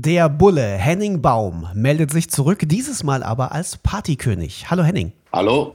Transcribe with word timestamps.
Der 0.00 0.28
Bulle 0.28 0.62
Henning 0.62 1.22
Baum 1.22 1.66
meldet 1.74 2.12
sich 2.12 2.30
zurück, 2.30 2.60
dieses 2.66 3.02
Mal 3.02 3.24
aber 3.24 3.50
als 3.50 3.78
Partykönig. 3.78 4.70
Hallo 4.70 4.84
Henning. 4.84 5.10
Hallo. 5.32 5.74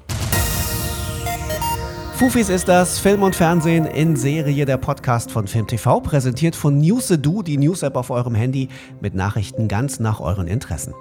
Fufis 2.13 2.47
ist 2.47 2.69
das 2.69 2.99
Film 2.99 3.21
und 3.21 3.35
Fernsehen 3.35 3.85
in 3.85 4.15
Serie, 4.15 4.65
der 4.65 4.77
Podcast 4.77 5.29
von 5.29 5.45
Film 5.47 5.67
TV, 5.67 5.99
präsentiert 5.99 6.55
von 6.55 6.77
Newsedu, 6.77 7.43
die 7.43 7.57
News-App 7.57 7.97
auf 7.97 8.11
eurem 8.11 8.33
Handy 8.33 8.69
mit 9.01 9.13
Nachrichten 9.13 9.67
ganz 9.67 9.99
nach 9.99 10.21
euren 10.21 10.47
Interessen. 10.47 10.93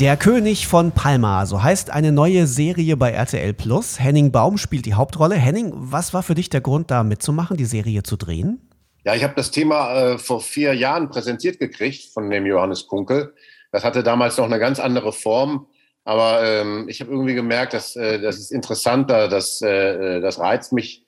Der 0.00 0.18
König 0.18 0.66
von 0.66 0.92
Palma, 0.92 1.46
so 1.46 1.62
heißt 1.62 1.88
eine 1.88 2.12
neue 2.12 2.46
Serie 2.46 2.98
bei 2.98 3.12
RTL 3.12 3.54
Plus. 3.54 3.98
Henning 3.98 4.32
Baum 4.32 4.58
spielt 4.58 4.84
die 4.84 4.94
Hauptrolle. 4.94 5.36
Henning, 5.36 5.72
was 5.74 6.12
war 6.12 6.22
für 6.22 6.34
dich 6.34 6.50
der 6.50 6.60
Grund, 6.60 6.90
da 6.90 7.04
mitzumachen, 7.04 7.56
die 7.56 7.64
Serie 7.64 8.02
zu 8.02 8.18
drehen? 8.18 8.60
Ja, 9.04 9.14
ich 9.14 9.24
habe 9.24 9.34
das 9.34 9.50
Thema 9.50 9.94
äh, 9.94 10.18
vor 10.18 10.40
vier 10.40 10.74
Jahren 10.74 11.08
präsentiert 11.08 11.58
gekriegt 11.58 12.12
von 12.12 12.28
dem 12.30 12.46
Johannes 12.46 12.86
Kunkel. 12.86 13.34
Das 13.72 13.84
hatte 13.84 14.02
damals 14.02 14.36
noch 14.36 14.44
eine 14.44 14.58
ganz 14.58 14.80
andere 14.80 15.12
Form. 15.12 15.66
Aber 16.04 16.42
ähm, 16.42 16.88
ich 16.88 17.00
habe 17.00 17.10
irgendwie 17.10 17.34
gemerkt, 17.34 17.72
dass 17.72 17.94
äh, 17.96 18.20
das 18.20 18.38
ist 18.38 18.50
interessanter, 18.50 19.28
das, 19.28 19.60
äh, 19.62 20.20
das 20.20 20.38
reizt 20.38 20.72
mich, 20.72 21.04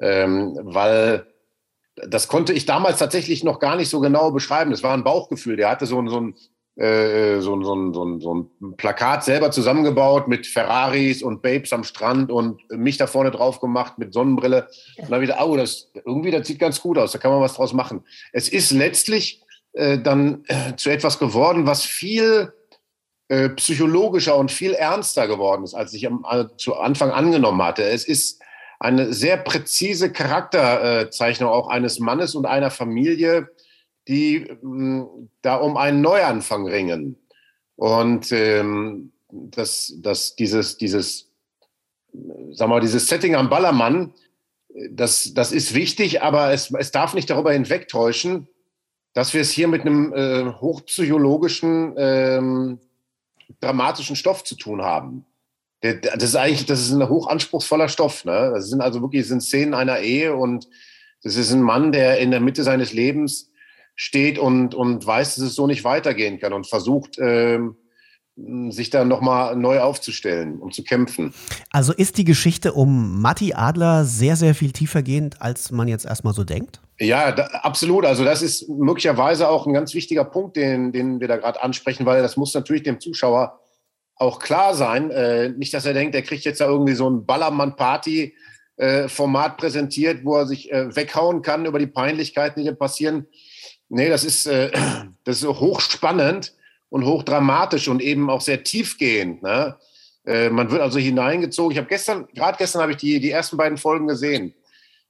ähm, 0.00 0.58
weil 0.62 1.26
das 1.94 2.28
konnte 2.28 2.52
ich 2.52 2.66
damals 2.66 2.98
tatsächlich 2.98 3.44
noch 3.44 3.60
gar 3.60 3.76
nicht 3.76 3.88
so 3.88 4.00
genau 4.00 4.30
beschreiben. 4.30 4.70
Das 4.70 4.82
war 4.82 4.94
ein 4.94 5.04
Bauchgefühl. 5.04 5.56
Der 5.56 5.70
hatte 5.70 5.86
so 5.86 6.06
so 6.08 6.20
ein, 6.20 6.34
äh, 6.76 7.40
so 7.40 7.54
ein, 7.54 7.64
so 7.64 7.92
so 7.92 8.20
so 8.20 8.34
ein 8.34 8.76
Plakat 8.76 9.24
selber 9.24 9.50
zusammengebaut 9.50 10.28
mit 10.28 10.46
Ferraris 10.46 11.22
und 11.22 11.42
Babes 11.42 11.72
am 11.72 11.84
Strand 11.84 12.30
und 12.32 12.60
mich 12.70 12.96
da 12.96 13.06
vorne 13.06 13.30
drauf 13.30 13.60
gemacht 13.60 13.98
mit 13.98 14.14
Sonnenbrille. 14.14 14.68
Und 14.96 15.10
dann 15.10 15.20
wieder, 15.20 15.46
oh, 15.46 15.56
das 15.56 15.90
irgendwie, 16.06 16.30
das 16.30 16.46
sieht 16.46 16.58
ganz 16.58 16.80
gut 16.80 16.96
aus, 16.96 17.12
da 17.12 17.18
kann 17.18 17.30
man 17.30 17.40
was 17.40 17.54
draus 17.54 17.72
machen. 17.72 18.04
Es 18.32 18.48
ist 18.48 18.70
letztlich 18.70 19.42
äh, 19.74 19.98
dann 19.98 20.44
äh, 20.48 20.76
zu 20.76 20.90
etwas 20.90 21.18
geworden, 21.18 21.66
was 21.66 21.84
viel 21.84 22.52
äh, 23.28 23.50
psychologischer 23.50 24.36
und 24.36 24.50
viel 24.50 24.72
ernster 24.72 25.28
geworden 25.28 25.64
ist, 25.64 25.74
als 25.74 25.92
ich 25.94 26.06
am, 26.06 26.24
äh, 26.30 26.46
zu 26.56 26.76
Anfang 26.76 27.10
angenommen 27.10 27.62
hatte. 27.62 27.82
Es 27.82 28.04
ist 28.04 28.42
eine 28.78 29.12
sehr 29.12 29.36
präzise 29.36 30.10
Charakterzeichnung 30.10 31.48
auch 31.48 31.68
eines 31.68 32.00
Mannes 32.00 32.34
und 32.34 32.46
einer 32.46 32.70
Familie, 32.70 33.48
die 34.08 34.46
mh, 34.62 35.06
da 35.42 35.56
um 35.56 35.76
einen 35.76 36.00
Neuanfang 36.00 36.66
ringen. 36.66 37.16
Und 37.76 38.32
ähm, 38.32 39.12
das, 39.30 39.94
das, 39.98 40.36
dieses, 40.36 40.76
dieses, 40.76 41.30
sag 42.52 42.68
mal, 42.68 42.80
dieses 42.80 43.06
Setting 43.06 43.34
am 43.34 43.48
Ballermann, 43.48 44.12
das, 44.90 45.32
das 45.34 45.52
ist 45.52 45.74
wichtig, 45.74 46.22
aber 46.22 46.52
es, 46.52 46.70
es 46.70 46.90
darf 46.90 47.14
nicht 47.14 47.30
darüber 47.30 47.52
hinwegtäuschen, 47.52 48.48
dass 49.12 49.34
wir 49.34 49.42
es 49.42 49.50
hier 49.50 49.68
mit 49.68 49.82
einem 49.82 50.12
äh, 50.14 50.52
hochpsychologischen 50.60 51.94
ähm, 51.96 52.78
dramatischen 53.60 54.16
Stoff 54.16 54.44
zu 54.44 54.56
tun 54.56 54.82
haben. 54.82 55.26
Das 55.80 56.22
ist 56.22 56.36
eigentlich, 56.36 56.64
das 56.64 56.80
ist 56.80 56.92
ein 56.92 57.08
hochanspruchsvoller 57.08 57.88
Stoff. 57.88 58.24
Ne? 58.24 58.52
Das 58.54 58.68
sind 58.68 58.80
also 58.80 59.02
wirklich, 59.02 59.22
das 59.22 59.28
sind 59.28 59.42
Szenen 59.42 59.74
einer 59.74 59.98
Ehe 59.98 60.34
und 60.34 60.68
das 61.22 61.36
ist 61.36 61.52
ein 61.52 61.60
Mann, 61.60 61.92
der 61.92 62.18
in 62.18 62.30
der 62.30 62.40
Mitte 62.40 62.62
seines 62.62 62.92
Lebens 62.92 63.50
steht 63.94 64.38
und, 64.38 64.74
und 64.74 65.06
weiß, 65.06 65.34
dass 65.34 65.44
es 65.44 65.54
so 65.54 65.66
nicht 65.66 65.84
weitergehen 65.84 66.38
kann 66.38 66.52
und 66.52 66.66
versucht, 66.66 67.16
ähm, 67.18 67.76
sich 68.70 68.88
da 68.88 69.04
nochmal 69.04 69.56
neu 69.56 69.80
aufzustellen 69.80 70.58
und 70.58 70.72
zu 70.74 70.84
kämpfen. 70.84 71.34
Also 71.70 71.92
ist 71.92 72.16
die 72.16 72.24
Geschichte 72.24 72.72
um 72.72 73.20
Matti 73.20 73.52
Adler 73.52 74.04
sehr, 74.04 74.36
sehr 74.36 74.54
viel 74.54 74.72
tiefer 74.72 75.02
gehend, 75.02 75.42
als 75.42 75.70
man 75.70 75.86
jetzt 75.86 76.06
erstmal 76.06 76.32
so 76.32 76.42
denkt? 76.42 76.80
Ja, 76.98 77.32
da, 77.32 77.44
absolut. 77.46 78.06
Also 78.06 78.24
das 78.24 78.40
ist 78.40 78.66
möglicherweise 78.68 79.50
auch 79.50 79.66
ein 79.66 79.74
ganz 79.74 79.92
wichtiger 79.92 80.24
Punkt, 80.24 80.56
den, 80.56 80.92
den 80.92 81.20
wir 81.20 81.28
da 81.28 81.36
gerade 81.36 81.62
ansprechen, 81.62 82.06
weil 82.06 82.22
das 82.22 82.38
muss 82.38 82.54
natürlich 82.54 82.84
dem 82.84 83.00
Zuschauer 83.00 83.60
auch 84.16 84.38
klar 84.38 84.74
sein. 84.74 85.10
Äh, 85.10 85.50
nicht, 85.50 85.74
dass 85.74 85.84
er 85.84 85.92
denkt, 85.92 86.14
er 86.14 86.22
kriegt 86.22 86.44
jetzt 86.44 86.62
da 86.62 86.66
irgendwie 86.66 86.94
so 86.94 87.10
ein 87.10 87.26
Ballermann-Party-Format 87.26 89.52
äh, 89.52 89.56
präsentiert, 89.56 90.24
wo 90.24 90.36
er 90.36 90.46
sich 90.46 90.72
äh, 90.72 90.96
weghauen 90.96 91.42
kann 91.42 91.66
über 91.66 91.78
die 91.78 91.86
Peinlichkeiten, 91.86 92.60
die 92.60 92.62
hier 92.62 92.76
passieren. 92.76 93.26
Nee, 93.94 94.08
das 94.08 94.24
ist, 94.24 94.46
äh, 94.46 94.70
das 95.24 95.42
ist 95.42 95.46
hochspannend 95.46 96.54
und 96.88 97.04
hochdramatisch 97.04 97.88
und 97.88 98.00
eben 98.00 98.30
auch 98.30 98.40
sehr 98.40 98.64
tiefgehend. 98.64 99.42
Ne? 99.42 99.76
Äh, 100.24 100.48
man 100.48 100.70
wird 100.70 100.80
also 100.80 100.98
hineingezogen. 100.98 101.72
Ich 101.72 101.78
habe 101.78 101.88
gestern, 101.88 102.26
gerade 102.34 102.56
gestern 102.56 102.80
habe 102.80 102.92
ich 102.92 102.98
die, 102.98 103.20
die 103.20 103.30
ersten 103.30 103.58
beiden 103.58 103.76
Folgen 103.76 104.08
gesehen. 104.08 104.54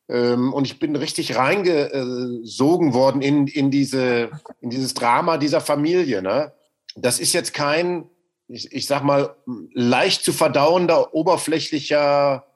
Ähm, 0.08 0.52
und 0.52 0.66
ich 0.66 0.80
bin 0.80 0.96
richtig 0.96 1.36
reingesogen 1.36 2.92
worden 2.92 3.22
in, 3.22 3.46
in, 3.46 3.70
diese, 3.70 4.30
in 4.60 4.70
dieses 4.70 4.94
Drama 4.94 5.38
dieser 5.38 5.60
Familie. 5.60 6.20
Ne? 6.20 6.52
Das 6.96 7.20
ist 7.20 7.34
jetzt 7.34 7.54
kein, 7.54 8.10
ich, 8.48 8.72
ich 8.72 8.88
sag 8.88 9.04
mal, 9.04 9.36
leicht 9.72 10.24
zu 10.24 10.32
verdauender, 10.32 11.14
oberflächlicher 11.14 12.46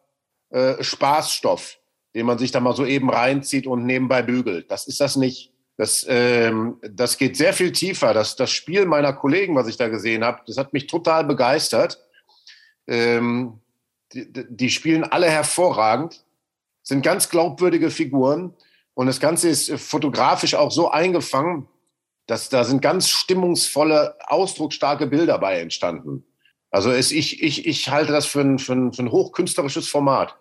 äh, 0.51 0.83
Spaßstoff, 0.83 1.79
den 2.17 2.27
man 2.27 2.39
sich 2.39 2.51
da 2.51 2.59
mal 2.59 2.75
so 2.75 2.85
eben 2.85 3.11
reinzieht 3.11 3.69
und 3.69 3.87
nebenbei 3.87 4.23
bügelt. 4.23 4.73
Das 4.73 4.89
ist 4.89 5.01
das 5.01 5.15
nicht. 5.15 5.53
Das, 5.77 6.07
ähm, 6.09 6.79
das 6.81 7.19
geht 7.19 7.37
sehr 7.37 7.53
viel 7.53 7.73
tiefer. 7.73 8.15
Das, 8.15 8.37
das 8.37 8.51
Spiel 8.51 8.87
meiner 8.87 9.13
Kollegen, 9.13 9.55
was 9.55 9.69
ich 9.69 9.77
da 9.77 9.89
gesehen 9.89 10.25
habe, 10.25 10.41
das 10.47 10.57
hat 10.57 10.73
mich 10.73 10.87
total 10.87 11.25
begeistert. 11.25 12.03
Ähm, 12.87 13.61
die, 14.13 14.27
die 14.49 14.71
spielen 14.71 15.05
alle 15.05 15.29
hervorragend 15.29 16.25
sind 16.87 17.03
ganz 17.03 17.29
glaubwürdige 17.29 17.91
Figuren. 17.91 18.55
Und 18.95 19.07
das 19.07 19.21
Ganze 19.21 19.49
ist 19.49 19.71
fotografisch 19.73 20.55
auch 20.55 20.71
so 20.71 20.89
eingefangen, 20.89 21.69
dass 22.27 22.49
da 22.49 22.65
sind 22.65 22.81
ganz 22.81 23.09
stimmungsvolle, 23.09 24.17
ausdrucksstarke 24.27 25.07
Bilder 25.07 25.39
bei 25.39 25.61
entstanden. 25.61 26.25
Also 26.71 26.91
es, 26.91 27.11
ich, 27.11 27.43
ich, 27.43 27.67
ich 27.67 27.91
halte 27.91 28.13
das 28.13 28.27
für 28.27 28.41
ein, 28.41 28.59
für, 28.59 28.73
ein, 28.73 28.93
für 28.93 29.03
ein 29.03 29.11
hochkünstlerisches 29.11 29.89
Format. 29.89 30.37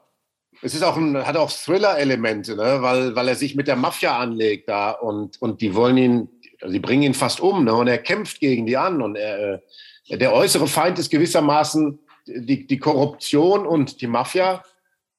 Es 0.61 0.73
ist 0.73 0.83
auch 0.83 0.97
ein, 0.97 1.25
hat 1.25 1.37
auch 1.37 1.51
Thriller-Elemente, 1.51 2.55
ne? 2.55 2.77
weil, 2.81 3.15
weil 3.15 3.27
er 3.27 3.35
sich 3.35 3.55
mit 3.55 3.67
der 3.67 3.75
Mafia 3.75 4.17
anlegt 4.17 4.69
da 4.69 4.91
und, 4.91 5.41
und 5.41 5.61
die 5.61 5.75
wollen 5.75 5.97
ihn, 5.97 6.29
sie 6.65 6.79
bringen 6.79 7.03
ihn 7.03 7.13
fast 7.13 7.39
um 7.39 7.63
ne? 7.65 7.73
und 7.73 7.87
er 7.87 7.97
kämpft 7.97 8.39
gegen 8.39 8.65
die 8.65 8.77
an 8.77 9.01
und 9.01 9.15
er, 9.15 9.61
äh, 10.09 10.17
der 10.17 10.33
äußere 10.33 10.67
Feind 10.67 10.99
ist 10.99 11.11
gewissermaßen 11.11 11.99
die, 12.27 12.67
die 12.67 12.79
Korruption 12.79 13.65
und 13.65 14.01
die 14.01 14.07
Mafia 14.07 14.63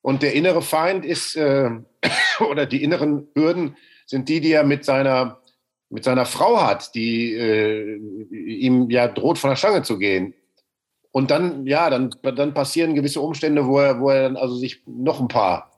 und 0.03 0.23
der 0.23 0.35
innere 0.35 0.63
Feind 0.63 1.05
ist, 1.05 1.37
äh, 1.37 1.71
oder 2.51 2.67
die 2.67 2.83
inneren 2.83 3.29
Hürden 3.35 3.77
sind 4.07 4.29
die, 4.29 4.41
die 4.41 4.53
er 4.53 4.65
mit 4.65 4.85
seiner, 4.85 5.41
mit 5.91 6.05
seiner 6.05 6.27
Frau 6.27 6.63
hat, 6.63 6.95
die 6.95 7.35
äh, 7.35 7.97
ihm 8.31 8.89
ja 8.91 9.09
droht, 9.09 9.39
von 9.39 9.51
der 9.51 9.57
Stange 9.57 9.83
zu 9.83 9.99
gehen. 9.99 10.35
Und 11.17 11.31
dann, 11.31 11.67
ja, 11.67 11.89
dann, 11.89 12.11
dann 12.21 12.53
passieren 12.53 12.95
gewisse 12.95 13.23
Umstände, 13.23 13.67
wo 13.67 13.79
er, 13.79 14.01
wo 14.01 14.11
er 14.11 14.25
dann 14.25 14.37
also 14.37 14.55
sich 14.55 14.83
noch 14.85 15.19
ein 15.19 15.29
paar 15.29 15.73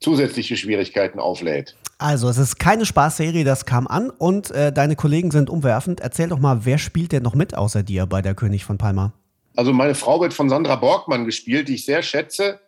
zusätzliche 0.00 0.56
Schwierigkeiten 0.56 1.20
auflädt. 1.20 1.76
Also, 1.98 2.28
es 2.28 2.38
ist 2.38 2.58
keine 2.58 2.84
Spaßserie, 2.84 3.44
das 3.44 3.66
kam 3.66 3.86
an 3.86 4.10
und 4.10 4.50
äh, 4.50 4.72
deine 4.72 4.96
Kollegen 4.96 5.30
sind 5.30 5.48
umwerfend. 5.48 6.00
Erzähl 6.00 6.28
doch 6.28 6.40
mal, 6.40 6.64
wer 6.64 6.76
spielt 6.76 7.12
denn 7.12 7.22
noch 7.22 7.36
mit 7.36 7.56
außer 7.56 7.84
dir 7.84 8.06
bei 8.06 8.20
der 8.20 8.34
König 8.34 8.64
von 8.64 8.78
Palma? 8.78 9.12
Also, 9.54 9.72
meine 9.72 9.94
Frau 9.94 10.20
wird 10.20 10.34
von 10.34 10.48
Sandra 10.48 10.74
Borgmann 10.74 11.24
gespielt, 11.24 11.68
die 11.68 11.76
ich 11.76 11.84
sehr 11.84 12.02
schätze. 12.02 12.58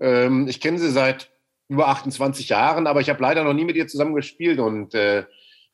Ähm, 0.00 0.48
ich 0.48 0.62
kenne 0.62 0.78
sie 0.78 0.90
seit 0.90 1.28
über 1.68 1.88
28 1.88 2.48
Jahren, 2.48 2.86
aber 2.86 3.02
ich 3.02 3.10
habe 3.10 3.20
leider 3.20 3.44
noch 3.44 3.52
nie 3.52 3.66
mit 3.66 3.76
ihr 3.76 3.88
zusammen 3.88 4.14
gespielt. 4.14 4.58
Und 4.58 4.94
äh, 4.94 5.24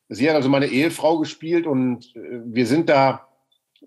sie 0.09 0.29
hat 0.29 0.35
also 0.35 0.49
meine 0.49 0.67
Ehefrau 0.67 1.19
gespielt 1.19 1.69
und 1.69 2.07
äh, 2.17 2.41
wir 2.47 2.67
sind 2.67 2.89
da, 2.89 3.29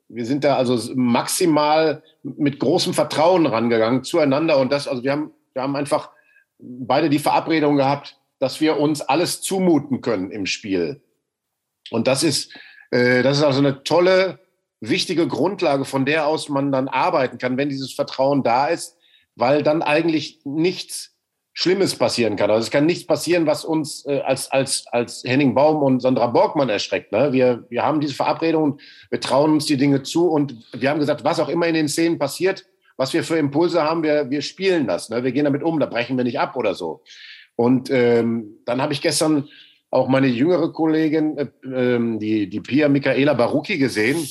wir 0.08 0.26
sind 0.26 0.44
da 0.44 0.56
also 0.58 0.94
maximal 0.96 2.04
mit 2.24 2.60
großem 2.60 2.94
Vertrauen 2.94 3.46
rangegangen 3.46 4.04
zueinander. 4.04 4.58
Und 4.58 4.72
das, 4.72 4.88
also 4.88 5.04
wir 5.04 5.12
haben, 5.12 5.32
wir 5.54 5.62
haben 5.62 5.76
einfach 5.76 6.12
beide 6.60 7.10
die 7.10 7.20
Verabredung 7.20 7.78
gehabt, 7.78 8.18
dass 8.40 8.62
wir 8.62 8.80
uns 8.80 9.02
alles 9.02 9.42
zumuten 9.42 10.02
können 10.02 10.32
im 10.32 10.46
Spiel. 10.46 11.02
Und 11.92 12.08
das 12.08 12.24
ist, 12.24 12.54
äh, 12.92 13.24
das 13.24 13.38
ist 13.38 13.44
also 13.44 13.60
eine 13.60 13.84
tolle, 13.84 14.40
wichtige 14.80 15.28
Grundlage, 15.28 15.86
von 15.86 16.06
der 16.06 16.28
aus 16.28 16.50
man 16.50 16.72
dann 16.72 16.88
arbeiten 16.88 17.40
kann, 17.40 17.58
wenn 17.58 17.70
dieses 17.70 17.94
Vertrauen 17.94 18.44
da 18.44 18.68
ist 18.68 18.98
weil 19.38 19.64
dann 19.64 19.82
eigentlich 19.82 20.42
nichts 20.44 21.16
Schlimmes 21.60 21.96
passieren 21.96 22.36
kann. 22.36 22.52
Also 22.52 22.66
es 22.66 22.70
kann 22.70 22.86
nichts 22.86 23.08
passieren, 23.08 23.48
was 23.48 23.66
uns 23.66 24.06
äh, 24.06 24.20
als, 24.20 24.52
als, 24.52 24.86
als 24.92 25.24
Henning 25.26 25.56
Baum 25.56 25.82
und 25.82 26.02
Sandra 26.02 26.28
Borgmann 26.28 26.70
erschreckt. 26.70 27.12
Ne? 27.12 27.34
Wir, 27.34 27.66
wir 27.70 27.82
haben 27.82 28.00
diese 28.00 28.14
Verabredung, 28.14 28.64
und 28.64 28.82
wir 29.10 29.20
trauen 29.20 29.54
uns 29.54 29.66
die 29.66 29.76
Dinge 29.76 30.04
zu 30.04 30.28
und 30.28 30.54
wir 30.72 30.92
haben 30.92 31.00
gesagt, 31.00 31.24
was 31.24 31.40
auch 31.40 31.50
immer 31.50 31.66
in 31.66 31.74
den 31.74 31.90
Szenen 31.90 32.20
passiert, 32.20 32.68
was 32.96 33.12
wir 33.14 33.24
für 33.24 33.40
Impulse 33.40 33.82
haben, 33.82 34.04
wir, 34.04 34.30
wir 34.30 34.44
spielen 34.44 34.86
das. 34.86 35.10
Ne? 35.10 35.24
Wir 35.24 35.32
gehen 35.32 35.46
damit 35.46 35.64
um, 35.64 35.80
da 35.80 35.88
brechen 35.88 36.16
wir 36.16 36.24
nicht 36.24 36.40
ab 36.40 36.56
oder 36.58 36.76
so. 36.76 37.02
Und 37.56 37.90
ähm, 37.90 38.60
dann 38.66 38.80
habe 38.80 38.94
ich 38.94 39.02
gestern 39.02 39.50
auch 39.90 40.10
meine 40.10 40.28
jüngere 40.28 40.72
Kollegin, 40.72 41.40
äh, 41.40 41.48
ähm, 41.66 42.20
die, 42.20 42.50
die 42.52 42.60
Pia 42.60 42.88
Michaela 42.88 43.34
Barucki 43.34 43.80
gesehen. 43.80 44.28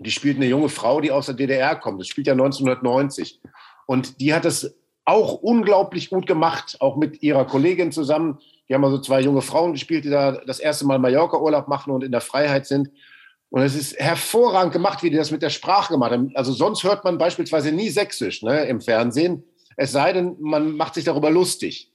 Die 0.00 0.10
spielt 0.10 0.38
eine 0.38 0.46
junge 0.46 0.68
Frau, 0.68 1.00
die 1.00 1.12
aus 1.12 1.26
der 1.26 1.36
DDR 1.36 1.76
kommt. 1.76 2.00
Das 2.00 2.08
spielt 2.08 2.26
ja 2.26 2.32
1990. 2.32 3.40
Und 3.86 4.20
die 4.20 4.34
hat 4.34 4.44
es 4.44 4.79
auch 5.10 5.34
unglaublich 5.34 6.10
gut 6.10 6.26
gemacht, 6.26 6.76
auch 6.80 6.96
mit 6.96 7.22
ihrer 7.22 7.44
Kollegin 7.44 7.92
zusammen. 7.92 8.38
Die 8.68 8.74
haben 8.74 8.84
also 8.84 8.98
zwei 8.98 9.20
junge 9.20 9.42
Frauen 9.42 9.72
gespielt, 9.72 10.04
die 10.04 10.10
da 10.10 10.32
das 10.32 10.60
erste 10.60 10.86
Mal 10.86 10.98
Mallorca-Urlaub 10.98 11.68
machen 11.68 11.92
und 11.92 12.04
in 12.04 12.12
der 12.12 12.20
Freiheit 12.20 12.66
sind. 12.66 12.90
Und 13.50 13.62
es 13.62 13.74
ist 13.74 13.98
hervorragend 13.98 14.72
gemacht, 14.72 15.02
wie 15.02 15.10
die 15.10 15.16
das 15.16 15.32
mit 15.32 15.42
der 15.42 15.50
Sprache 15.50 15.92
gemacht 15.92 16.12
haben. 16.12 16.30
Also 16.34 16.52
sonst 16.52 16.84
hört 16.84 17.02
man 17.04 17.18
beispielsweise 17.18 17.72
nie 17.72 17.90
Sächsisch 17.90 18.42
ne, 18.42 18.64
im 18.66 18.80
Fernsehen, 18.80 19.44
es 19.76 19.92
sei 19.92 20.12
denn, 20.12 20.36
man 20.40 20.76
macht 20.76 20.94
sich 20.94 21.04
darüber 21.04 21.30
lustig. 21.30 21.90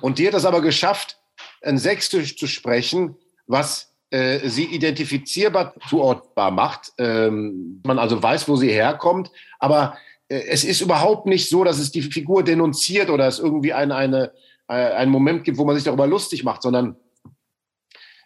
Und 0.00 0.18
die 0.18 0.26
hat 0.26 0.34
es 0.34 0.44
aber 0.44 0.60
geschafft, 0.60 1.18
ein 1.62 1.78
Sächsisch 1.78 2.36
zu 2.36 2.46
sprechen, 2.46 3.16
was 3.46 3.92
äh, 4.10 4.48
sie 4.48 4.64
identifizierbar 4.64 5.74
zuordbar 5.88 6.50
macht. 6.50 6.92
Ähm, 6.98 7.80
man 7.84 7.98
also 7.98 8.22
weiß, 8.22 8.48
wo 8.48 8.56
sie 8.56 8.70
herkommt, 8.70 9.30
aber 9.58 9.96
es 10.30 10.62
ist 10.62 10.80
überhaupt 10.80 11.26
nicht 11.26 11.48
so, 11.48 11.64
dass 11.64 11.78
es 11.78 11.90
die 11.90 12.02
Figur 12.02 12.44
denunziert 12.44 13.10
oder 13.10 13.26
es 13.26 13.40
irgendwie 13.40 13.72
ein, 13.72 13.90
eine, 13.90 14.32
äh, 14.68 14.74
einen 14.74 15.10
Moment 15.10 15.42
gibt, 15.44 15.58
wo 15.58 15.64
man 15.64 15.74
sich 15.74 15.84
darüber 15.84 16.06
lustig 16.06 16.44
macht, 16.44 16.62
sondern 16.62 16.96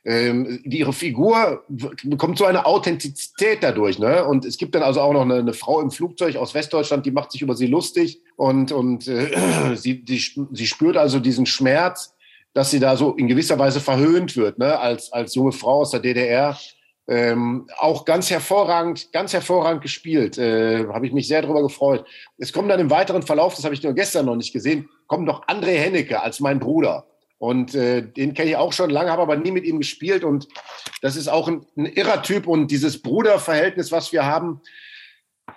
ähm, 0.05 0.61
ihre 0.65 0.93
Figur 0.93 1.65
bekommt 2.03 2.37
so 2.37 2.45
eine 2.45 2.67
Authentizität 2.67 3.63
dadurch. 3.63 3.99
Ne? 3.99 4.23
Und 4.23 4.45
es 4.45 4.59
gibt 4.59 4.75
dann 4.75 4.83
also 4.83 5.01
auch 5.01 5.15
noch 5.15 5.23
eine, 5.23 5.37
eine, 5.37 5.55
Frau 5.55 5.81
im 5.81 5.91
Flugzeug 5.91 6.37
aus 6.37 6.53
Westdeutschland, 6.53 7.07
die 7.07 7.11
macht 7.11 7.33
sich 7.33 7.41
über 7.41 7.57
sie 7.57 7.67
lustig 7.67 8.21
und, 8.37 8.71
und 8.71 9.09
äh, 9.09 9.75
sie, 9.75 10.05
die, 10.05 10.23
sie 10.53 10.67
spürt 10.67 10.99
also 10.99 11.21
diesen 11.21 11.47
Schmerz, 11.47 12.15
dass 12.53 12.71
sie 12.71 12.81
da 12.81 12.99
so 12.99 13.13
in 13.15 13.29
gewisser 13.29 13.59
Weise 13.59 13.81
verhöhnt 13.81 14.37
wird, 14.37 14.59
ne? 14.59 14.79
als, 14.79 15.11
als 15.11 15.35
junge 15.35 15.53
Frau 15.53 15.81
aus 15.81 15.93
der 15.93 16.01
DDR. 16.01 16.59
Ähm, 17.07 17.69
auch 17.79 18.07
ganz 18.07 18.31
hervorragend, 18.31 19.13
ganz 19.13 19.33
hervorragend 19.35 19.83
gespielt. 19.83 20.39
Äh, 20.39 20.87
habe 20.87 21.07
ich 21.07 21.13
mich 21.13 21.29
sehr 21.29 21.43
darüber 21.43 21.63
gefreut. 21.63 22.07
Es 22.39 22.53
kommt 22.53 22.71
dann 22.71 22.81
im 22.81 22.91
weiteren 22.91 23.23
Verlauf, 23.23 23.55
das 23.55 23.65
habe 23.65 23.75
ich 23.75 23.83
nur 23.83 23.93
gestern 23.93 24.27
noch 24.27 24.37
nicht 24.37 24.53
gesehen, 24.53 24.89
kommt 25.07 25.27
noch 25.27 25.47
André 25.47 25.77
Hennecke 25.77 26.23
als 26.23 26.41
mein 26.41 26.61
Bruder. 26.61 27.07
Und 27.39 27.75
äh, 27.75 28.01
den 28.01 28.33
kenne 28.33 28.51
ich 28.51 28.57
auch 28.57 28.73
schon 28.73 28.89
lange, 28.89 29.11
habe 29.11 29.21
aber 29.21 29.37
nie 29.37 29.51
mit 29.51 29.65
ihm 29.65 29.79
gespielt. 29.79 30.25
Und 30.25 30.49
das 31.03 31.17
ist 31.17 31.29
auch 31.29 31.47
ein, 31.47 31.67
ein 31.77 31.85
irrer 31.85 32.23
Typ. 32.23 32.47
Und 32.47 32.71
dieses 32.71 33.03
Bruderverhältnis, 33.03 33.93
was 33.93 34.13
wir 34.13 34.25
haben, 34.25 34.63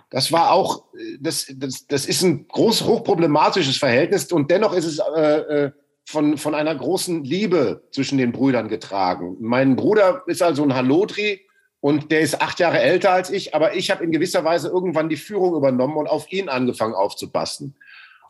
das 0.10 0.32
war 0.34 0.52
auch, 0.52 0.84
das, 1.20 1.48
das, 1.56 1.88
das 1.88 2.06
ist 2.06 2.24
ein 2.24 2.48
groß, 2.48 2.84
hochproblematisches 2.84 3.78
Verhältnis. 3.78 4.30
Und 4.32 4.52
dennoch 4.52 4.74
ist 4.74 4.86
es 4.86 5.00
äh, 5.00 5.22
äh, 5.22 5.72
von, 6.08 6.38
von 6.38 6.56
einer 6.56 6.74
großen 6.74 7.24
Liebe 7.24 7.84
zwischen 7.92 8.18
den 8.18 8.32
Brüdern 8.32 8.70
getragen. 8.70 9.38
Mein 9.40 9.76
Bruder 9.76 10.24
ist 10.28 10.42
also 10.42 10.64
ein 10.64 10.74
Halotri 10.74 11.42
und 11.80 12.12
der 12.12 12.22
ist 12.22 12.42
acht 12.42 12.60
Jahre 12.60 12.80
älter 12.80 13.12
als 13.12 13.30
ich, 13.30 13.54
aber 13.54 13.76
ich 13.76 13.92
habe 13.92 14.04
in 14.04 14.12
gewisser 14.12 14.44
Weise 14.44 14.70
irgendwann 14.70 15.10
die 15.10 15.18
Führung 15.18 15.56
übernommen 15.56 15.98
und 15.98 16.08
auf 16.08 16.32
ihn 16.32 16.50
angefangen 16.50 16.96
aufzupassen. 16.96 17.76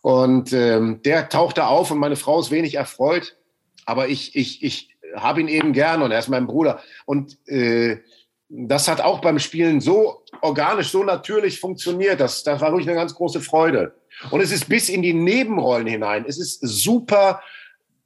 Und 0.02 0.54
ähm, 0.54 1.02
der 1.04 1.30
tauchte 1.30 1.68
auf 1.68 1.92
und 1.92 2.00
meine 2.00 2.16
Frau 2.16 2.40
ist 2.40 2.52
wenig 2.52 2.76
erfreut 2.76 3.38
aber 3.88 4.10
ich, 4.10 4.36
ich, 4.36 4.64
ich 4.64 4.90
habe 5.16 5.40
ihn 5.40 5.48
eben 5.48 5.72
gern 5.72 6.02
und 6.02 6.12
er 6.12 6.20
ist 6.20 6.28
mein 6.28 6.46
Bruder. 6.46 6.82
Und 7.06 7.38
äh, 7.48 8.00
das 8.50 8.90
hat 8.90 9.00
auch 9.00 9.22
beim 9.22 9.40
Spielen 9.40 9.80
so 9.80 10.24
organisch, 10.42 10.90
so 10.90 11.06
natürlich 11.06 11.62
funktioniert. 11.62 12.20
Das, 12.20 12.44
das 12.44 12.60
war 12.60 12.72
wirklich 12.72 12.90
eine 12.90 12.98
ganz 12.98 13.16
große 13.16 13.40
Freude. 13.40 13.96
Und 14.30 14.42
es 14.42 14.52
ist 14.52 14.68
bis 14.68 14.90
in 14.90 15.02
die 15.02 15.14
Nebenrollen 15.14 15.88
hinein. 15.88 16.26
Es 16.28 16.38
ist 16.38 16.60
super 16.62 17.42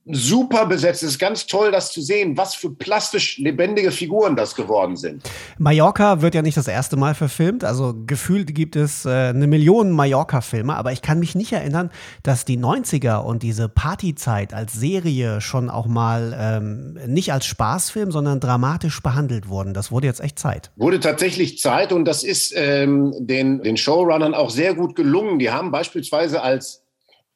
super 0.05 0.65
besetzt. 0.65 1.03
Es 1.03 1.11
ist 1.11 1.19
ganz 1.19 1.45
toll, 1.45 1.71
das 1.71 1.91
zu 1.91 2.01
sehen, 2.01 2.35
was 2.35 2.55
für 2.55 2.71
plastisch 2.71 3.37
lebendige 3.37 3.91
Figuren 3.91 4.35
das 4.35 4.55
geworden 4.55 4.95
sind. 4.95 5.23
Mallorca 5.59 6.21
wird 6.21 6.33
ja 6.33 6.41
nicht 6.41 6.57
das 6.57 6.67
erste 6.67 6.97
Mal 6.97 7.13
verfilmt. 7.13 7.63
Also 7.63 7.93
gefühlt 8.07 8.55
gibt 8.55 8.75
es 8.75 9.05
äh, 9.05 9.09
eine 9.09 9.45
Million 9.45 9.91
Mallorca-Filme, 9.91 10.75
aber 10.75 10.91
ich 10.91 11.03
kann 11.03 11.19
mich 11.19 11.35
nicht 11.35 11.53
erinnern, 11.53 11.91
dass 12.23 12.45
die 12.45 12.57
90er 12.57 13.19
und 13.19 13.43
diese 13.43 13.69
Partyzeit 13.69 14.53
als 14.53 14.73
Serie 14.73 15.39
schon 15.39 15.69
auch 15.69 15.85
mal 15.85 16.35
ähm, 16.37 16.97
nicht 17.05 17.31
als 17.31 17.45
Spaßfilm, 17.45 18.11
sondern 18.11 18.39
dramatisch 18.39 19.01
behandelt 19.03 19.49
wurden. 19.49 19.75
Das 19.75 19.91
wurde 19.91 20.07
jetzt 20.07 20.21
echt 20.21 20.39
Zeit. 20.39 20.71
Wurde 20.77 20.99
tatsächlich 20.99 21.59
Zeit 21.59 21.93
und 21.93 22.05
das 22.05 22.23
ist 22.23 22.53
ähm, 22.55 23.13
den, 23.19 23.61
den 23.61 23.77
Showrunnern 23.77 24.33
auch 24.33 24.49
sehr 24.49 24.73
gut 24.73 24.95
gelungen. 24.95 25.37
Die 25.37 25.51
haben 25.51 25.69
beispielsweise 25.69 26.41
als 26.41 26.81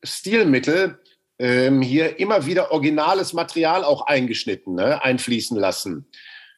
Stilmittel 0.04 0.98
ähm, 1.40 1.82
hier 1.82 2.20
immer 2.20 2.46
wieder 2.46 2.72
originales 2.72 3.34
Material 3.34 3.84
auch 3.84 4.08
eingeschnitten, 4.08 4.76
ne, 4.76 5.04
einfließen 5.04 5.58
lassen. 5.58 6.08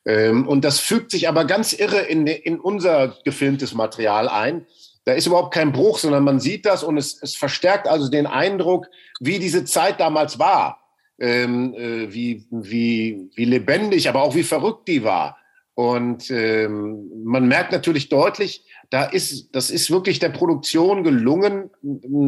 Ähm, 0.06 0.48
und 0.48 0.64
das 0.64 0.80
fügt 0.80 1.12
sich 1.12 1.28
aber 1.28 1.46
ganz 1.46 1.74
irre 1.74 2.00
in, 2.00 2.28
in 2.28 2.60
unser 2.60 3.18
gefilmtes 3.26 3.74
Material 3.74 4.30
ein. 4.30 4.66
Da 5.06 5.14
ist 5.14 5.26
überhaupt 5.26 5.54
kein 5.54 5.72
Bruch, 5.72 6.00
sondern 6.00 6.24
man 6.24 6.40
sieht 6.40 6.66
das 6.66 6.84
und 6.84 6.98
es, 6.98 7.22
es 7.22 7.36
verstärkt 7.36 7.88
also 7.88 8.10
den 8.10 8.28
Eindruck, 8.28 8.88
wie 9.20 9.40
diese 9.40 9.66
Zeit 9.66 10.00
damals 10.00 10.38
war, 10.38 10.82
ähm, 11.20 11.74
äh, 11.74 12.14
wie, 12.14 12.46
wie, 12.52 13.30
wie 13.36 13.46
lebendig, 13.46 14.10
aber 14.10 14.22
auch 14.22 14.36
wie 14.36 14.44
verrückt 14.44 14.88
die 14.88 15.04
war. 15.04 15.38
Und 15.78 16.32
ähm, 16.32 17.08
man 17.24 17.48
merkt 17.48 17.72
natürlich 17.72 18.10
deutlich, 18.10 18.66
da 18.90 19.04
ist, 19.04 19.56
das 19.56 19.70
ist 19.70 19.92
wirklich 19.92 20.18
der 20.18 20.30
Produktion 20.30 21.04
gelungen, 21.04 21.70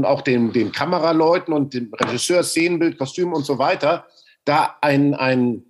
auch 0.06 0.22
den, 0.22 0.54
den 0.54 0.72
Kameraleuten 0.72 1.52
und 1.52 1.74
dem 1.74 1.92
Regisseur, 1.92 2.44
Szenenbild, 2.44 3.00
Kostüm 3.00 3.34
und 3.34 3.48
so 3.48 3.58
weiter, 3.58 4.06
da 4.46 4.78
ein, 4.82 5.16
ein 5.16 5.64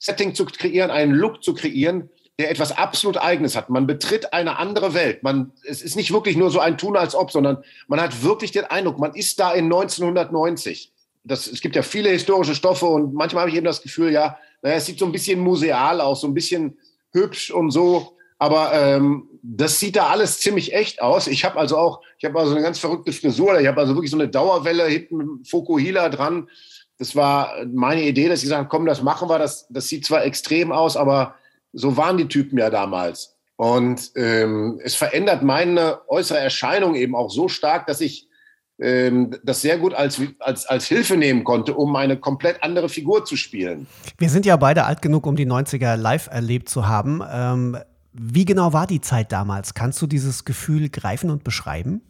Setting 0.00 0.34
zu 0.34 0.44
kreieren, 0.44 0.90
einen 0.90 1.12
Look 1.12 1.44
zu 1.44 1.54
kreieren, 1.54 2.10
der 2.40 2.50
etwas 2.50 2.76
absolut 2.76 3.16
Eigenes 3.16 3.54
hat. 3.54 3.70
Man 3.70 3.86
betritt 3.86 4.32
eine 4.32 4.58
andere 4.58 4.92
Welt. 4.94 5.22
Man, 5.22 5.52
es 5.62 5.82
ist 5.82 5.94
nicht 5.94 6.12
wirklich 6.12 6.36
nur 6.36 6.50
so 6.50 6.58
ein 6.58 6.78
Tun 6.78 6.96
als 6.96 7.14
ob, 7.14 7.30
sondern 7.30 7.62
man 7.86 8.00
hat 8.00 8.24
wirklich 8.24 8.50
den 8.50 8.64
Eindruck, 8.64 8.98
man 8.98 9.14
ist 9.14 9.38
da 9.38 9.52
in 9.52 9.66
1990. 9.66 10.92
Das, 11.22 11.46
es 11.46 11.60
gibt 11.60 11.76
ja 11.76 11.82
viele 11.82 12.08
historische 12.08 12.56
Stoffe 12.56 12.86
und 12.86 13.14
manchmal 13.14 13.42
habe 13.42 13.50
ich 13.50 13.56
eben 13.56 13.66
das 13.66 13.82
Gefühl, 13.82 14.10
ja, 14.10 14.36
naja, 14.62 14.74
es 14.74 14.86
sieht 14.86 14.98
so 14.98 15.06
ein 15.06 15.12
bisschen 15.12 15.38
museal 15.38 16.00
aus, 16.00 16.22
so 16.22 16.26
ein 16.26 16.34
bisschen 16.34 16.76
hübsch 17.12 17.50
und 17.50 17.70
so. 17.70 18.16
Aber 18.38 18.72
ähm, 18.72 19.28
das 19.42 19.78
sieht 19.78 19.96
da 19.96 20.08
alles 20.08 20.40
ziemlich 20.40 20.72
echt 20.72 21.02
aus. 21.02 21.26
Ich 21.26 21.44
habe 21.44 21.58
also 21.58 21.76
auch, 21.76 22.00
ich 22.18 22.24
habe 22.24 22.38
also 22.38 22.52
eine 22.52 22.62
ganz 22.62 22.78
verrückte 22.78 23.12
Frisur. 23.12 23.60
Ich 23.60 23.66
habe 23.66 23.80
also 23.80 23.94
wirklich 23.94 24.10
so 24.10 24.16
eine 24.16 24.28
Dauerwelle 24.28 24.86
hinten 24.86 25.16
mit 25.16 25.48
Fokuhila 25.48 26.08
dran. 26.08 26.48
Das 26.98 27.14
war 27.14 27.54
meine 27.72 28.02
Idee, 28.02 28.28
dass 28.28 28.40
ich 28.40 28.44
gesagt 28.44 28.60
habe, 28.60 28.68
komm, 28.68 28.86
das 28.86 29.02
machen 29.02 29.28
wir. 29.28 29.38
Das, 29.38 29.66
das 29.68 29.88
sieht 29.88 30.06
zwar 30.06 30.24
extrem 30.24 30.72
aus, 30.72 30.96
aber 30.96 31.34
so 31.72 31.96
waren 31.96 32.16
die 32.16 32.28
Typen 32.28 32.58
ja 32.58 32.70
damals. 32.70 33.36
Und 33.56 34.12
ähm, 34.16 34.80
es 34.82 34.94
verändert 34.94 35.42
meine 35.42 36.00
äußere 36.08 36.38
Erscheinung 36.38 36.94
eben 36.94 37.14
auch 37.14 37.30
so 37.30 37.48
stark, 37.48 37.86
dass 37.86 38.00
ich 38.00 38.29
das 38.80 39.60
sehr 39.60 39.76
gut 39.76 39.92
als, 39.92 40.20
als, 40.38 40.64
als 40.66 40.86
Hilfe 40.86 41.16
nehmen 41.16 41.44
konnte, 41.44 41.74
um 41.74 41.94
eine 41.96 42.16
komplett 42.16 42.62
andere 42.62 42.88
Figur 42.88 43.26
zu 43.26 43.36
spielen. 43.36 43.86
Wir 44.16 44.30
sind 44.30 44.46
ja 44.46 44.56
beide 44.56 44.84
alt 44.84 45.02
genug, 45.02 45.26
um 45.26 45.36
die 45.36 45.46
90er 45.46 45.96
live 45.96 46.28
erlebt 46.28 46.70
zu 46.70 46.88
haben. 46.88 47.22
Ähm, 47.30 47.76
wie 48.12 48.44
genau 48.44 48.72
war 48.72 48.86
die 48.86 49.00
Zeit 49.00 49.32
damals? 49.32 49.74
Kannst 49.74 50.00
du 50.00 50.06
dieses 50.06 50.44
Gefühl 50.44 50.88
greifen 50.88 51.30
und 51.30 51.44
beschreiben? 51.44 52.00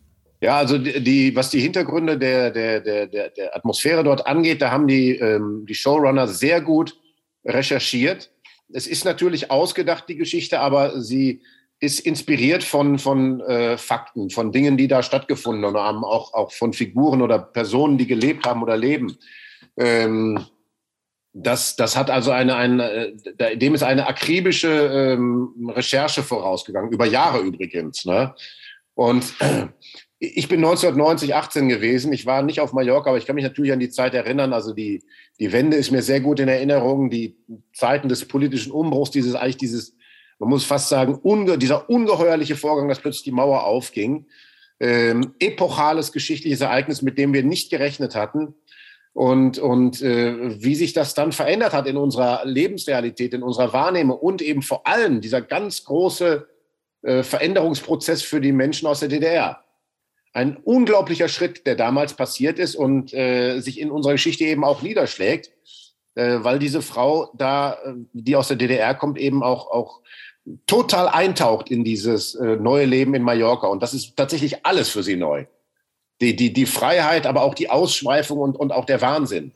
Ja, 0.41 0.57
also 0.57 0.79
die, 0.79 1.03
die 1.03 1.37
was 1.37 1.50
die 1.50 1.61
Hintergründe 1.61 2.17
der, 2.17 2.50
der, 2.50 2.81
der, 2.81 3.07
der, 3.07 3.57
Atmosphäre 3.57 4.03
dort 4.05 4.27
angeht, 4.27 4.62
da 4.62 4.71
haben 4.71 4.87
die, 4.87 5.17
ähm, 5.17 5.67
die 5.69 5.75
Showrunner 5.75 6.29
sehr 6.29 6.61
gut 6.61 6.97
recherchiert. 7.45 8.31
Es 8.73 8.87
ist 8.87 9.05
natürlich 9.05 9.50
ausgedacht, 9.50 10.05
die 10.09 10.17
Geschichte, 10.17 10.61
aber 10.61 11.00
sie 11.00 11.43
ist 11.81 12.01
inspiriert 12.01 12.63
von, 12.63 12.99
von 12.99 13.41
äh, 13.41 13.79
Fakten, 13.79 14.29
von 14.29 14.53
Dingen, 14.53 14.77
die 14.77 14.87
da 14.87 15.03
stattgefunden 15.03 15.75
haben, 15.75 16.05
auch, 16.05 16.35
auch 16.35 16.53
von 16.53 16.75
Figuren 16.75 17.23
oder 17.23 17.39
Personen, 17.39 17.97
die 17.97 18.07
gelebt 18.07 18.47
haben 18.47 18.63
oder 18.63 18.77
leben. 18.77 19.17
Ähm, 19.79 20.45
das, 21.33 21.77
das 21.77 21.97
hat 21.97 22.11
also 22.11 22.33
eine, 22.33 22.57
eine, 22.57 23.15
dem 23.55 23.75
ist 23.75 23.83
eine 23.83 24.07
akribische 24.07 24.69
ähm, 24.69 25.71
Recherche 25.75 26.23
vorausgegangen, 26.23 26.93
über 26.93 27.07
Jahre 27.07 27.41
übrigens. 27.41 28.05
Ne? 28.05 28.35
Und 28.95 29.33
ich 30.19 30.49
bin 30.49 30.59
1990, 30.59 31.35
18 31.35 31.69
gewesen. 31.71 32.13
Ich 32.13 32.27
war 32.27 32.43
nicht 32.43 32.61
auf 32.61 32.75
Mallorca, 32.75 33.09
aber 33.09 33.19
ich 33.19 33.25
kann 33.25 33.37
mich 33.37 33.45
natürlich 33.45 33.73
an 33.73 33.81
die 33.81 33.91
Zeit 33.91 34.13
erinnern. 34.13 34.53
Also 34.53 34.75
die, 34.75 35.03
die 35.39 35.53
Wende 35.53 35.79
ist 35.79 35.93
mir 35.93 36.03
sehr 36.03 36.21
gut 36.21 36.41
in 36.41 36.49
Erinnerung. 36.49 37.09
Die 37.09 37.39
Zeiten 37.73 38.11
des 38.11 38.27
politischen 38.29 38.73
Umbruchs, 38.73 39.13
dieses 39.13 39.35
eigentlich 39.35 39.57
dieses, 39.57 39.97
man 40.40 40.49
muss 40.49 40.64
fast 40.64 40.88
sagen, 40.88 41.18
unge, 41.23 41.59
dieser 41.59 41.88
ungeheuerliche 41.88 42.56
Vorgang, 42.56 42.88
dass 42.88 42.99
plötzlich 42.99 43.25
die 43.25 43.30
Mauer 43.30 43.64
aufging. 43.64 44.26
Ähm, 44.80 45.35
epochales 45.38 46.11
geschichtliches 46.11 46.62
Ereignis, 46.62 47.02
mit 47.02 47.18
dem 47.18 47.35
wir 47.35 47.44
nicht 47.44 47.70
gerechnet 47.70 48.16
hatten 48.16 48.54
und, 49.12 49.59
und 49.59 50.00
äh, 50.00 50.62
wie 50.62 50.75
sich 50.75 50.94
das 50.94 51.12
dann 51.12 51.32
verändert 51.32 51.75
hat 51.75 51.87
in 51.87 51.99
unserer 51.99 52.47
Lebensrealität, 52.47 53.35
in 53.35 53.42
unserer 53.42 53.75
Wahrnehmung 53.75 54.18
und 54.18 54.40
eben 54.40 54.62
vor 54.62 54.87
allem 54.87 55.20
dieser 55.20 55.42
ganz 55.42 55.85
große 55.85 56.49
äh, 57.02 57.23
Veränderungsprozess 57.23 58.23
für 58.23 58.40
die 58.40 58.52
Menschen 58.52 58.88
aus 58.88 59.00
der 59.00 59.11
DDR. 59.11 59.62
Ein 60.32 60.56
unglaublicher 60.56 61.28
Schritt, 61.28 61.66
der 61.66 61.75
damals 61.75 62.14
passiert 62.14 62.59
ist 62.59 62.76
und 62.76 63.12
äh, 63.12 63.61
sich 63.61 63.78
in 63.78 63.90
unserer 63.90 64.14
Geschichte 64.14 64.44
eben 64.44 64.64
auch 64.64 64.80
niederschlägt, 64.80 65.50
äh, 66.14 66.38
weil 66.40 66.59
diese 66.59 66.80
Frau 66.80 67.30
da, 67.37 67.75
äh, 67.85 67.94
die 68.12 68.37
aus 68.37 68.49
der 68.49 68.56
DDR 68.56 68.94
kommt, 68.94 69.18
eben 69.18 69.42
auch, 69.42 69.70
auch 69.70 70.00
total 70.66 71.09
eintaucht 71.09 71.70
in 71.70 71.85
dieses 71.85 72.35
äh, 72.35 72.56
neue 72.56 72.87
Leben 72.87 73.14
in 73.14 73.23
Mallorca. 73.23 73.66
Und 73.66 73.82
das 73.82 73.94
ist 73.94 74.16
tatsächlich 74.16 74.64
alles 74.64 74.88
für 74.88 75.02
sie 75.02 75.16
neu 75.16 75.47
die, 76.20 76.37
die, 76.37 76.52
die 76.52 76.66
Freiheit, 76.66 77.26
aber 77.26 77.42
auch 77.42 77.54
die 77.54 77.70
Ausschweifung 77.70 78.38
und, 78.38 78.56
und 78.56 78.73
auch 78.73 78.85
der 78.85 79.00
Wahnsinn. 79.00 79.52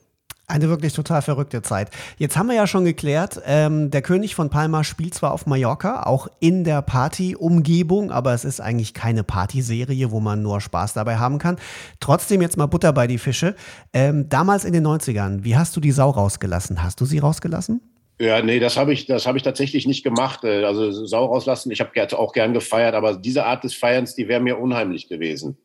Eine 0.46 0.68
wirklich 0.68 0.92
total 0.92 1.22
verrückte 1.22 1.62
Zeit. 1.62 1.90
Jetzt 2.18 2.36
haben 2.36 2.48
wir 2.48 2.54
ja 2.54 2.66
schon 2.66 2.84
geklärt, 2.84 3.40
ähm, 3.46 3.90
der 3.90 4.02
König 4.02 4.34
von 4.34 4.50
Palma 4.50 4.84
spielt 4.84 5.14
zwar 5.14 5.32
auf 5.32 5.46
Mallorca, 5.46 6.02
auch 6.02 6.28
in 6.38 6.64
der 6.64 6.82
Party-Umgebung, 6.82 8.10
aber 8.10 8.34
es 8.34 8.44
ist 8.44 8.60
eigentlich 8.60 8.92
keine 8.92 9.24
Partyserie, 9.24 10.10
wo 10.10 10.20
man 10.20 10.42
nur 10.42 10.60
Spaß 10.60 10.92
dabei 10.92 11.16
haben 11.16 11.38
kann. 11.38 11.56
Trotzdem 11.98 12.42
jetzt 12.42 12.58
mal 12.58 12.66
Butter 12.66 12.92
bei 12.92 13.06
die 13.06 13.16
Fische. 13.16 13.56
Ähm, 13.94 14.28
damals 14.28 14.66
in 14.66 14.74
den 14.74 14.86
90ern, 14.86 15.44
wie 15.44 15.56
hast 15.56 15.76
du 15.76 15.80
die 15.80 15.92
Sau 15.92 16.10
rausgelassen? 16.10 16.82
Hast 16.82 17.00
du 17.00 17.06
sie 17.06 17.20
rausgelassen? 17.20 17.80
Ja, 18.20 18.42
nee, 18.42 18.60
das 18.60 18.76
habe 18.76 18.92
ich, 18.92 19.10
hab 19.10 19.36
ich 19.36 19.42
tatsächlich 19.42 19.86
nicht 19.86 20.04
gemacht. 20.04 20.44
Äh, 20.44 20.64
also 20.64 20.90
Sau 21.06 21.26
rauslassen, 21.26 21.70
ich 21.70 21.80
habe 21.80 22.18
auch 22.18 22.32
gern 22.32 22.54
gefeiert, 22.54 22.94
aber 22.94 23.16
diese 23.16 23.44
Art 23.44 23.64
des 23.64 23.74
Feierns, 23.74 24.14
die 24.14 24.28
wäre 24.28 24.40
mir 24.40 24.58
unheimlich 24.58 25.08
gewesen 25.08 25.58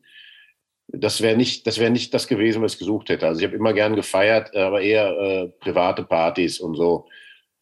das 0.92 1.20
wäre 1.20 1.36
nicht, 1.36 1.66
das 1.66 1.78
wäre 1.78 1.90
nicht 1.90 2.12
das 2.14 2.26
gewesen, 2.26 2.62
was 2.62 2.74
ich 2.74 2.78
gesucht 2.78 3.08
hätte. 3.08 3.26
Also 3.26 3.40
ich 3.40 3.46
habe 3.46 3.56
immer 3.56 3.72
gern 3.72 3.94
gefeiert, 3.96 4.54
aber 4.56 4.80
eher 4.80 5.10
äh, 5.10 5.48
private 5.48 6.04
Partys 6.04 6.60
und 6.60 6.74
so. 6.74 7.06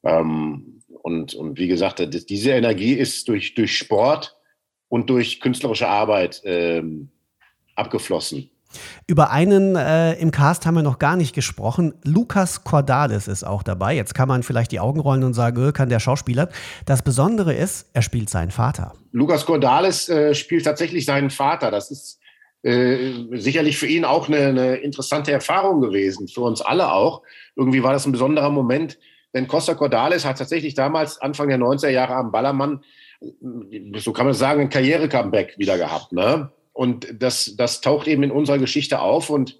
Ähm, 0.02 0.82
und, 1.02 1.34
und 1.34 1.58
wie 1.58 1.68
gesagt, 1.68 2.00
das, 2.00 2.26
diese 2.26 2.52
Energie 2.52 2.92
ist 2.92 3.28
durch, 3.28 3.54
durch 3.54 3.76
Sport 3.76 4.36
und 4.88 5.10
durch 5.10 5.40
künstlerische 5.40 5.88
Arbeit 5.88 6.40
ähm, 6.44 7.10
abgeflossen. 7.74 8.50
Über 9.06 9.30
einen 9.30 9.76
äh, 9.76 10.14
im 10.14 10.30
Cast 10.30 10.66
haben 10.66 10.74
wir 10.74 10.82
noch 10.82 10.98
gar 10.98 11.16
nicht 11.16 11.34
gesprochen. 11.34 11.94
Lukas 12.04 12.64
Cordalis 12.64 13.28
ist 13.28 13.44
auch 13.44 13.62
dabei. 13.62 13.94
Jetzt 13.94 14.14
kann 14.14 14.28
man 14.28 14.42
vielleicht 14.42 14.72
die 14.72 14.80
Augen 14.80 15.00
rollen 15.00 15.24
und 15.24 15.34
sagen, 15.34 15.56
öh, 15.62 15.72
kann 15.72 15.88
der 15.88 16.00
Schauspieler. 16.00 16.48
Das 16.84 17.02
Besondere 17.02 17.54
ist, 17.54 17.88
er 17.94 18.02
spielt 18.02 18.30
seinen 18.30 18.50
Vater. 18.50 18.92
Lukas 19.12 19.46
Cordalis 19.46 20.08
äh, 20.08 20.34
spielt 20.34 20.64
tatsächlich 20.64 21.06
seinen 21.06 21.30
Vater. 21.30 21.70
Das 21.70 21.90
ist 21.90 22.18
äh, 22.62 23.12
sicherlich 23.32 23.78
für 23.78 23.86
ihn 23.86 24.04
auch 24.04 24.28
eine, 24.28 24.48
eine, 24.48 24.76
interessante 24.76 25.32
Erfahrung 25.32 25.80
gewesen, 25.80 26.28
für 26.28 26.42
uns 26.42 26.60
alle 26.60 26.92
auch. 26.92 27.22
Irgendwie 27.56 27.82
war 27.82 27.92
das 27.92 28.04
ein 28.04 28.12
besonderer 28.12 28.50
Moment, 28.50 28.98
denn 29.32 29.46
Costa 29.46 29.74
Cordalis 29.74 30.24
hat 30.24 30.38
tatsächlich 30.38 30.74
damals, 30.74 31.20
Anfang 31.20 31.48
der 31.48 31.58
90er 31.58 31.90
Jahre 31.90 32.16
am 32.16 32.32
Ballermann, 32.32 32.82
äh, 33.20 33.98
so 33.98 34.12
kann 34.12 34.26
man 34.26 34.34
sagen, 34.34 34.62
ein 34.62 34.70
Karriere-Comeback 34.70 35.56
wieder 35.58 35.78
gehabt. 35.78 36.12
Ne? 36.12 36.50
Und 36.78 37.08
das, 37.20 37.56
das 37.56 37.80
taucht 37.80 38.06
eben 38.06 38.22
in 38.22 38.30
unserer 38.30 38.58
Geschichte 38.58 39.00
auf 39.00 39.30
und 39.30 39.58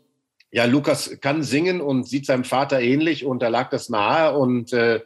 ja, 0.52 0.66
Lukas 0.66 1.18
kann 1.20 1.42
singen 1.42 1.80
und 1.80 2.08
sieht 2.08 2.26
seinem 2.26 2.44
Vater 2.44 2.80
ähnlich 2.80 3.24
und 3.24 3.42
da 3.42 3.48
lag 3.48 3.70
das 3.70 3.88
nahe 3.88 4.38
und 4.38 4.72
äh, 4.72 5.00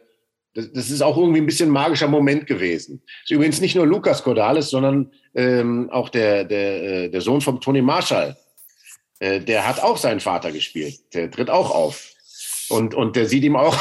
das, 0.52 0.70
das 0.74 0.90
ist 0.90 1.00
auch 1.00 1.16
irgendwie 1.16 1.40
ein 1.40 1.46
bisschen 1.46 1.70
ein 1.70 1.72
magischer 1.72 2.08
Moment 2.08 2.46
gewesen. 2.46 3.02
Ist 3.22 3.30
übrigens 3.30 3.62
nicht 3.62 3.76
nur 3.76 3.86
Lukas 3.86 4.22
Cordalis, 4.22 4.68
sondern 4.68 5.10
ähm, 5.34 5.88
auch 5.90 6.10
der, 6.10 6.44
der, 6.44 6.82
äh, 6.82 7.08
der 7.08 7.22
Sohn 7.22 7.40
von 7.40 7.62
Tony 7.62 7.80
Marshall. 7.80 8.36
Äh, 9.18 9.40
der 9.40 9.66
hat 9.66 9.82
auch 9.82 9.96
seinen 9.96 10.20
Vater 10.20 10.52
gespielt. 10.52 11.14
Der 11.14 11.30
tritt 11.30 11.48
auch 11.48 11.70
auf. 11.70 12.12
Und, 12.68 12.94
und 12.94 13.16
der 13.16 13.24
sieht 13.24 13.42
ihm 13.42 13.56
auch, 13.56 13.78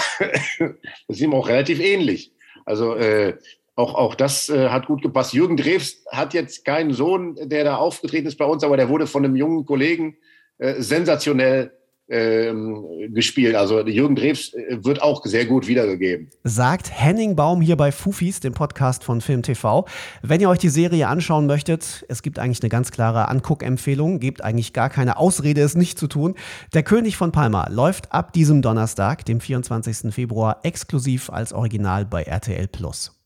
das 1.10 1.20
ihm 1.20 1.34
auch 1.34 1.50
relativ 1.50 1.82
ähnlich. 1.82 2.32
Also 2.66 2.96
äh, 2.96 3.38
auch, 3.76 3.96
auch 3.96 4.16
das 4.16 4.50
äh, 4.50 4.70
hat 4.70 4.88
gut 4.88 5.02
gepasst. 5.02 5.34
Jürgen 5.34 5.58
Drews 5.58 6.04
hat 6.12 6.34
jetzt 6.34 6.66
keinen 6.66 6.94
Sohn, 6.94 7.38
der 7.42 7.64
da 7.64 7.76
aufgetreten 7.78 8.28
ist 8.28 8.38
bei 8.38 8.46
uns, 8.46 8.64
aber 8.64 8.78
der 8.78 8.90
wurde 8.90 9.08
von 9.08 9.24
einem 9.24 9.36
jungen 9.36 9.66
Kollegen 9.66 10.18
äh, 10.58 10.82
sensationell 10.82 11.72
ähm, 12.12 13.14
gespielt. 13.14 13.56
Also 13.56 13.80
Jürgen 13.88 14.16
Drews 14.16 14.54
äh, 14.54 14.84
wird 14.84 15.02
auch 15.02 15.26
sehr 15.26 15.46
gut 15.46 15.68
wiedergegeben. 15.68 16.30
Sagt 16.44 16.92
Henning 16.92 17.38
Baum 17.38 17.62
hier 17.62 17.78
bei 17.78 17.94
Fufis, 17.94 18.42
dem 18.42 18.54
Podcast 18.54 19.06
von 19.06 19.22
Film 19.22 19.44
TV. 19.44 19.86
Wenn 20.22 20.42
ihr 20.42 20.50
euch 20.50 20.60
die 20.60 20.70
Serie 20.70 21.08
anschauen 21.08 21.46
möchtet, 21.46 22.06
es 22.10 22.22
gibt 22.22 22.38
eigentlich 22.38 22.62
eine 22.62 22.70
ganz 22.70 22.92
klare 22.92 23.30
Anguckempfehlung, 23.30 24.20
gebt 24.20 24.44
eigentlich 24.44 24.74
gar 24.74 24.90
keine 24.90 25.18
Ausrede, 25.18 25.62
es 25.62 25.76
nicht 25.76 25.98
zu 25.98 26.08
tun. 26.08 26.36
Der 26.74 26.84
König 26.84 27.16
von 27.16 27.32
Palma 27.32 27.70
läuft 27.70 28.12
ab 28.12 28.34
diesem 28.34 28.62
Donnerstag, 28.62 29.24
dem 29.26 29.40
24. 29.40 30.14
Februar, 30.14 30.60
exklusiv 30.64 31.30
als 31.30 31.54
Original 31.54 32.06
bei 32.06 32.24
RTL 32.24 32.68
Plus. 32.68 33.21